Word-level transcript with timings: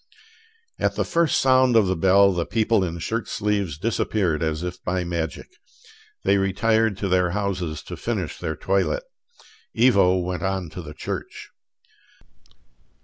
At 0.79 0.95
the 0.95 1.05
first 1.05 1.39
sound 1.39 1.75
of 1.75 1.85
the 1.85 1.95
bell 1.95 2.33
the 2.33 2.43
people 2.47 2.83
in 2.83 2.97
shirt 2.97 3.27
sleeves 3.27 3.77
disappeared 3.77 4.41
as 4.41 4.63
if 4.63 4.83
by 4.83 5.03
magic. 5.03 5.45
They 6.23 6.37
retired 6.37 6.97
to 6.97 7.07
their 7.07 7.29
houses 7.37 7.83
to 7.83 7.95
finish 7.95 8.39
their 8.39 8.55
toilet: 8.55 9.03
Ivo 9.79 10.17
went 10.17 10.41
on 10.41 10.71
to 10.71 10.81
the 10.81 10.95
church. 10.95 11.49